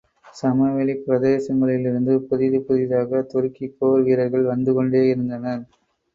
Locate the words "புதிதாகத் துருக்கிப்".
2.61-3.77